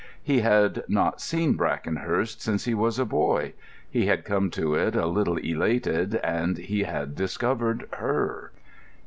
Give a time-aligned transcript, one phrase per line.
[0.23, 3.53] He had not seen Brackenhurst since he was a boy.
[3.87, 8.51] He had come to it a little elated, and he had discovered her.